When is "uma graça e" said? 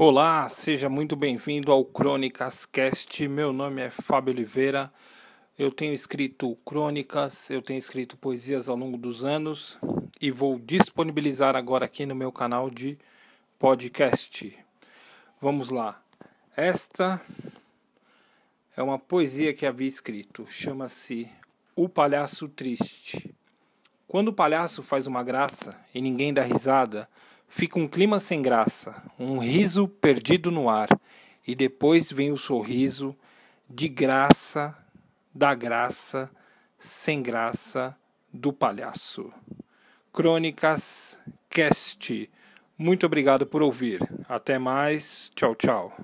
25.08-26.00